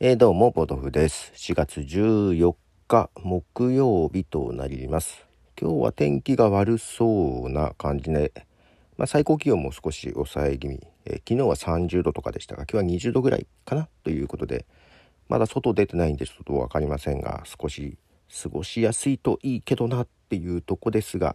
[0.00, 1.32] えー、どうも、ポトフです。
[1.34, 2.54] 4月14
[2.86, 5.26] 日木曜日となります。
[5.60, 8.32] 今日は天気が悪そうな感じで、
[8.96, 14.66] まあ、最高気温も少し抑え気味、えー、昨日は30度とかでしたが、今日は20度ぐらいかなということで、
[15.28, 17.98] まだ外出てないんでちょっと分かりませんが、少し
[18.40, 21.34] 過ごしやすいといいけどなっていうとこですが、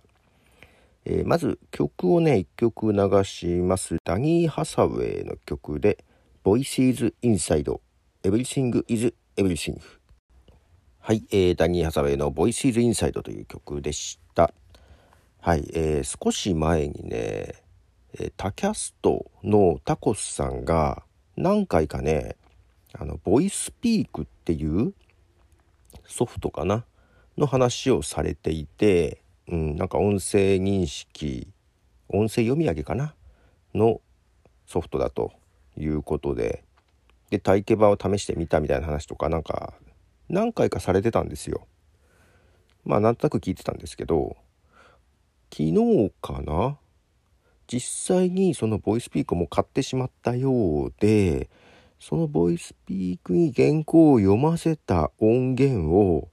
[1.04, 3.98] えー、まず曲をね、1曲流します。
[4.06, 6.06] ダニー・ハサウェイの曲で、
[6.46, 7.70] Voices Inside
[8.26, 9.82] Everything is Everything.
[11.00, 14.54] はい、えー、ダニー・ハサウェイの Voices Inside という曲でした。
[15.42, 17.10] はい、えー、少し前にね、
[18.14, 21.04] えー、タキャストのタコスさんが
[21.36, 22.38] 何回かね
[22.94, 24.94] あの VOICEPEAK っていう
[26.08, 26.86] ソフトかな
[27.38, 31.50] の話をされていて、うん、なんか音声認識
[32.08, 33.16] 音声読み上げかな
[33.76, 34.00] の
[34.66, 35.34] ソフトだと
[35.78, 36.64] いうことで
[37.34, 39.74] で体験版を試してみたみたいな話とかなんか
[40.30, 41.66] 何回かされてたんですよ。
[42.86, 44.38] まあなんとなく聞いてたんですけど
[45.52, 46.78] 昨日かな？
[47.66, 47.80] 実
[48.18, 51.50] 際にそのボイスピークも買ってしまったようで
[52.00, 56.30] そのボイスピークに原稿を読ませた音源を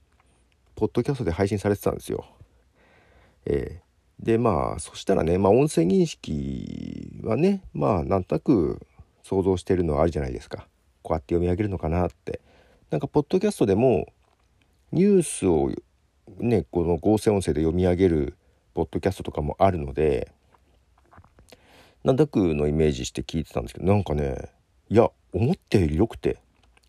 [0.75, 2.27] ポッドキャストで配信されてたんですよ。
[3.47, 8.85] えー、でまあそしたらね、まあ、音声認識はねまあなんとなく
[9.23, 10.67] 想像してるのはあるじゃないですか。
[11.01, 12.41] こうやって読み上げるのかなって。
[12.91, 14.07] なんかポッドキャストでも
[14.91, 15.71] ニュースを
[16.39, 18.35] ねこの合成音声で読み上げる
[18.73, 20.29] ポッドキャストとかもあるので
[22.03, 24.49] なんだくのイメージして聞いてたんですけどなんかね
[24.89, 26.37] いや思ったより良くて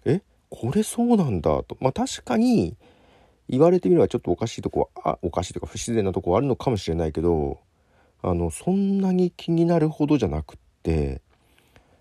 [0.04, 1.76] えこれそうなんだと。
[1.80, 2.76] まあ確かに
[3.48, 7.60] 言われてみればちょっとおかしいとこはあおかしいとか不自然なとこはあるのかもしれないけど
[8.22, 11.20] あのそんなに気になるほどじゃなくって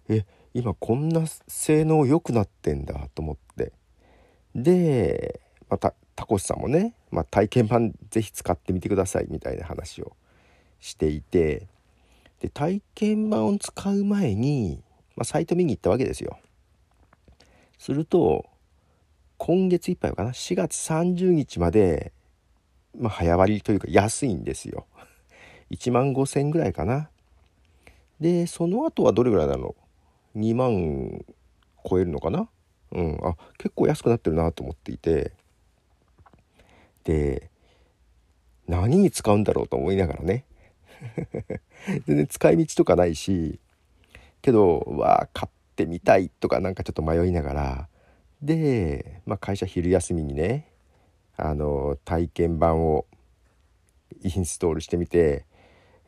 [0.09, 3.73] え今こんな性能良くなってんだと思って。
[4.53, 5.39] で
[5.69, 10.15] またタコスさんもね、まあ、体験版是非使ってみてくださいみたいな話を
[10.79, 11.67] していて。
[12.41, 14.81] で体験版を使う前に、
[15.15, 16.39] まあ、サイト見に行ったわけですよ。
[17.77, 18.49] すると
[19.37, 22.11] 今月いっぱいかな4月30日まで、
[22.97, 24.87] まあ、早割というか安いんですよ。
[25.69, 27.09] 1万5000ぐらいかな。
[28.19, 29.75] でその後はどれぐらいなの
[30.35, 31.25] 2万
[31.87, 32.49] 超えるのかな？
[32.91, 33.19] うん。
[33.23, 35.33] あ結構安くなってるなと思っていて。
[37.03, 37.49] で
[38.67, 40.45] 何に使うんだろうと思いながらね。
[42.05, 43.59] 全然使い道とかないし
[44.41, 47.87] けどわあ買ってみたいとかなんかちょっと迷いながら。
[48.41, 50.67] で、まあ、会社昼休みにね
[51.37, 53.05] あの体験版を
[54.23, 55.45] インストールしてみて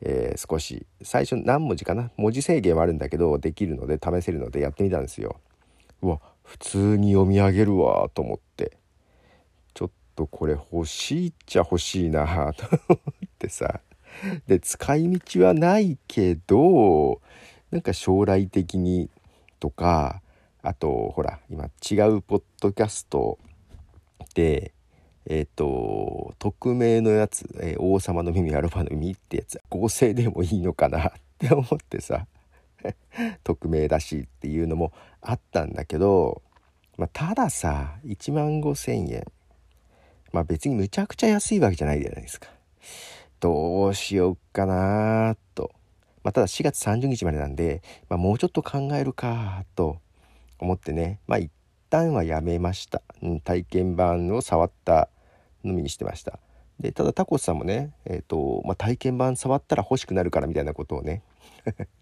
[0.06, 2.10] えー、少し最初何文字かな？
[2.16, 5.40] 文字制限はあるんだけどできるので試せるのでやってみたんですよ。
[6.02, 8.76] うわ普通に読み上げるわと思って。
[9.72, 13.80] ちょっとこれ欲しいっちゃ欲しいなと思ってさ。
[14.46, 17.20] で使い道はないけど
[17.72, 19.10] なんか将来的に
[19.58, 20.22] とか
[20.62, 23.38] あとほら今違うポッドキャスト
[24.34, 24.72] で
[25.26, 32.26] えっ、ー、と匿名のやつ、えー、王様の耳アルファの耳ってやつ合成でもいいのかなって思ってさ
[33.44, 36.42] 匿名だしっていうのもあったんだけど、
[36.96, 39.24] まあ、たださ1万5,000円。
[40.32, 42.48] まあ別にむちゃくちゃ安いわけじゃないじゃないですか。
[43.38, 45.70] どうしようかなと、
[46.24, 49.98] まあ、ただ4月30日までなんで、まあ、もうちょっと考えるかと
[50.58, 51.20] 思ってね。
[51.28, 51.52] まあ一
[51.88, 55.08] 旦はやめました、うん、体験版を触った
[55.64, 56.38] 飲みにしてました。
[56.80, 61.22] でただタコスさんもね、えーとまあ、体験版触ったら欲しくなるからみたいなことをね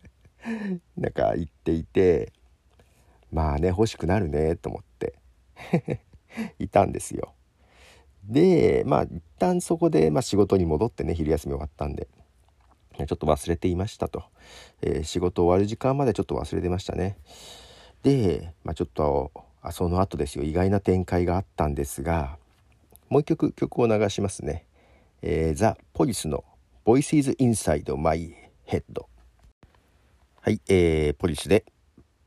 [0.96, 2.32] なんか言っていて
[3.30, 5.14] まあね欲しくなるねと思って
[6.58, 7.34] いたんですよ。
[8.24, 12.06] でまあ一旦そこで、まあ、仕事に戻ってね昼休み終わったんで
[12.96, 14.24] ちょっと忘れていましたと、
[14.80, 17.16] えー、仕事終わる時間までちょっと忘れてましたね。
[18.02, 20.44] で、まあ、ちょっとあその後ですよ。
[20.44, 22.38] 意外な展開があったんですが
[23.12, 24.64] もう一曲曲を流しますね。
[25.20, 26.44] えー、ザ・ポリスの
[26.86, 28.34] Voices Inside My
[28.66, 28.82] Head
[30.40, 31.66] はい、えー、ポリスで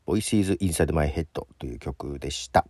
[0.05, 2.67] Voices Inside My Head という曲でした。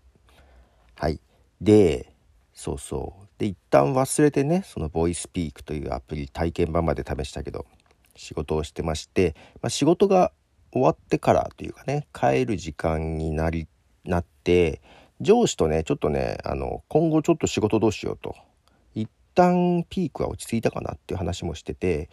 [0.95, 1.19] はい。
[1.59, 2.13] で、
[2.53, 3.27] そうそう。
[3.37, 7.65] で、一旦忘れてね、その VoicePeak というアプリ体験版まで試したけど、
[8.15, 10.31] 仕事をしてまして、まあ、仕事が
[10.71, 13.67] 終わってからというかね、帰る時間になり、
[14.05, 14.81] なって、
[15.21, 18.35] 上司とね、ちょっとね、あの、今後ちょっと仕事どうしようと。
[18.93, 22.09] 一旦ピークは落ち着いたかなっていう話もしてて、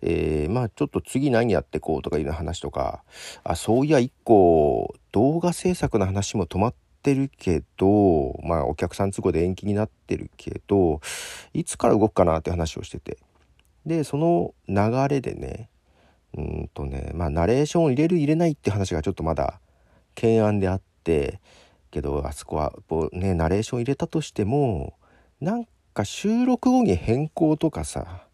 [0.00, 3.02] えー、まあちょっと次何やってこうとかいう話とか、
[3.44, 11.00] あ、そういや一個動画制作の話も止まっってるけどまあお客さん都合で延期になってるけど
[11.52, 13.18] いつから動くかなって話をしてて
[13.84, 14.74] でその流
[15.08, 15.68] れでね
[16.38, 19.60] うんとねまあナレーションを入れる入れないって話がちょっとまだ
[20.14, 21.40] 懸案であって
[21.92, 22.72] けどあそこは
[23.12, 24.94] ねナレーション入れたとしても
[25.40, 28.24] なんか収録後に変更とかさ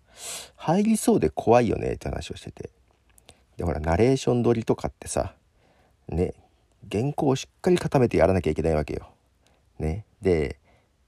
[0.57, 2.71] 入りそうで怖いよねって話をしてて
[3.59, 5.35] でほらナレーション撮りとかってさ
[6.09, 6.33] ね
[6.91, 9.11] 原稿をしっかり固めてやらなきゃいけないわけよ。
[9.79, 10.59] ね、で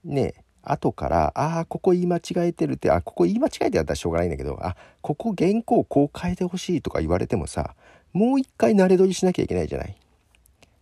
[0.03, 7.75] ね後から「ああここ言い間違えてる」ってあここ言い間違えてやったらしょうがないんだけど「あここ原稿こう変えてほしい」とか言われてもさ
[8.13, 9.95] もう一回慣れ撮りしなきゃいけないじゃない。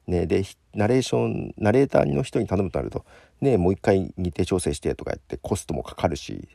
[0.07, 0.43] ね、で
[0.79, 3.05] ナレーションナレーターの人に頼むとなると、
[3.41, 6.47] ね、もう一回日程調整してとかやってコストもかかるし、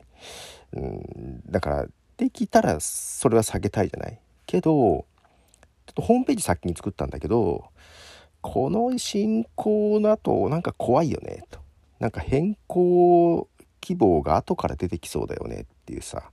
[0.72, 1.86] うん、だから
[2.16, 4.18] できたらそれは下げたいじゃない。
[4.46, 7.66] けどちょっとホームページ先に作ったんだけど
[8.40, 11.60] この進行だとなんか怖いよねと。
[12.00, 13.48] なんか変更
[13.82, 16.30] 希望が後から出てきそうだよねっていうさ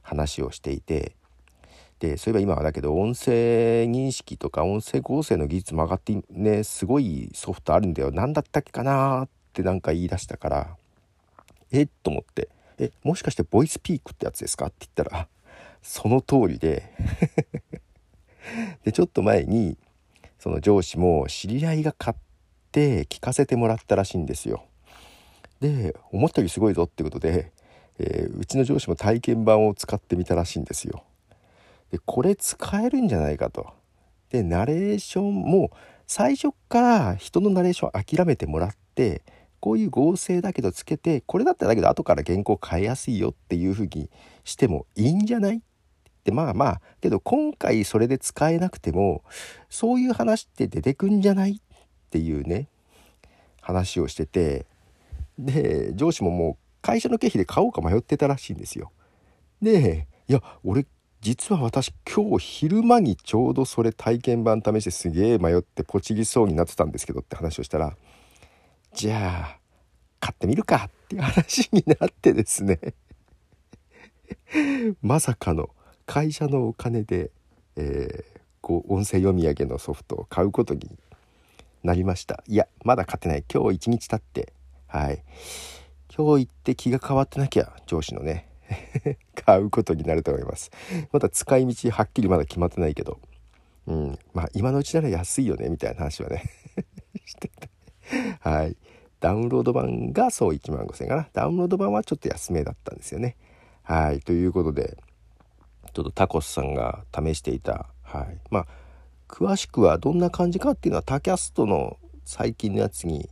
[0.00, 1.17] 話をしていて。
[2.00, 10.76] でそういえば今はだけど音声認識とか音声合成の技術も上がってねすごいソフトあるんだよ何だったっけかなってなんか言い出したから
[11.72, 12.48] えっと思って
[12.78, 15.28] 「えもしかしてボイスピークってやつですか?」って言ったら
[15.82, 16.92] その通りで
[18.84, 19.76] でちょっと前に
[20.38, 22.16] その上司も知り合いが買っ
[22.70, 24.64] て聞かせてもらったらしいんですよ。
[25.60, 27.50] で思ったよりすごいぞってことで、
[27.98, 31.02] えー、うちの上司も体験版を使ってみたらしいんですよ。
[31.90, 33.72] でこれ使えるんじゃないかと。
[34.30, 35.70] でナレーションも
[36.06, 39.22] 最初から人のナレーション諦めてもらって
[39.60, 44.10] こういう合成だけどつけてこれだったらだけど後から原稿変えやすいよっていう風に
[44.44, 45.60] してもいいんじゃないっ
[46.24, 49.22] てまあまあけど今回それで使えなくても
[49.68, 51.60] そういう話って出てくんじゃないっ
[52.10, 52.68] ていうね
[53.60, 54.66] 話をしてて
[55.38, 58.92] で上司ももう会社の経費で買おうか迷ってたらしいんですよ。
[59.60, 60.86] でいや俺
[61.28, 67.94] 実は私今日昼間にちょうどそれ体験版試してすげえ迷ってポチりそうになってたんですけどって話をしたら
[68.94, 69.58] じゃあ
[70.20, 72.80] 買ってみるかっていう話になってですね。
[75.02, 75.68] まさかの
[76.06, 77.30] 会社のお金で、
[77.76, 80.98] えー、こう音声読み上げのソフトを買うことに
[81.82, 82.42] なりました。
[82.46, 83.44] いやまだ買ってない。
[83.52, 84.54] 今日一日経って
[84.86, 85.22] はい。
[86.08, 88.47] 今日行って気が変わってなきゃ上司のね
[89.34, 90.70] 買うことになると思います。
[91.12, 93.18] まだ使い道はっきりまだ決まってないけど。
[93.86, 94.18] うん。
[94.34, 96.44] まあ今のうちなら安いよねみたいな話はね。
[97.24, 97.70] してて。
[98.40, 98.76] はい。
[99.20, 101.28] ダウンロード版がそう1万5000円かな。
[101.32, 103.36] ダウンロード版はちょっと安めだったんですよね。
[103.82, 104.20] はい。
[104.20, 104.96] ということで
[105.92, 108.66] ちょっとタコスさんが試していた、はい、まあ
[109.26, 113.28] 詳しくはどんな感じかっていうのはタキャストの最近のやつに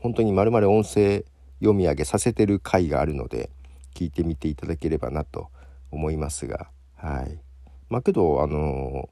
[0.00, 1.24] 本当にまるまる音声
[1.60, 3.50] 読み上げさせてる回があるので
[3.98, 5.48] 聞いてみていただければなと
[5.90, 6.68] 思いますが。
[6.94, 7.40] はい。
[7.88, 9.08] まあけどあの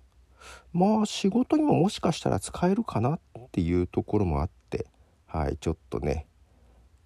[0.73, 4.87] まあ仕事にももしかしたら使えるかなっていうところもあって
[5.27, 6.27] はいちょっとね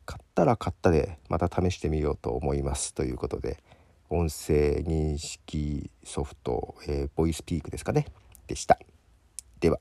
[0.05, 3.62] 買ったら買ったでまた試してみようと思いますということで
[4.11, 8.06] 音声認識ソフト、えー、ボイスピークですかね
[8.47, 8.79] でした。
[9.60, 9.79] では。